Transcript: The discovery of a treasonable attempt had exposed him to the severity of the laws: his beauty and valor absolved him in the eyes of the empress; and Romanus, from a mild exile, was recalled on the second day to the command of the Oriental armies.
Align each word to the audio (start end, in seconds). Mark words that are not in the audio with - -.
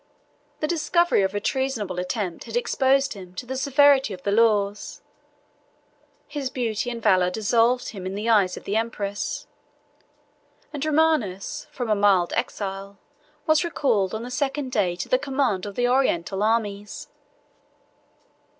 The 0.61 0.67
discovery 0.67 1.21
of 1.21 1.35
a 1.35 1.39
treasonable 1.39 1.99
attempt 1.99 2.45
had 2.45 2.57
exposed 2.57 3.13
him 3.13 3.35
to 3.35 3.45
the 3.45 3.55
severity 3.55 4.15
of 4.15 4.23
the 4.23 4.31
laws: 4.31 5.03
his 6.27 6.49
beauty 6.49 6.89
and 6.89 6.99
valor 7.03 7.27
absolved 7.27 7.89
him 7.89 8.07
in 8.07 8.15
the 8.15 8.27
eyes 8.27 8.57
of 8.57 8.63
the 8.63 8.75
empress; 8.75 9.45
and 10.73 10.83
Romanus, 10.83 11.67
from 11.69 11.87
a 11.87 11.93
mild 11.93 12.33
exile, 12.33 12.97
was 13.45 13.63
recalled 13.63 14.15
on 14.15 14.23
the 14.23 14.31
second 14.31 14.71
day 14.71 14.95
to 14.95 15.07
the 15.07 15.19
command 15.19 15.67
of 15.67 15.75
the 15.75 15.87
Oriental 15.87 16.41
armies. 16.41 17.07